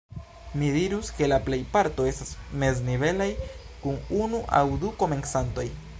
[0.59, 2.31] Mi dirus ke la plejparto estas
[2.63, 3.29] meznivelaj,
[3.85, 5.73] kun unu aŭ du komencantoj.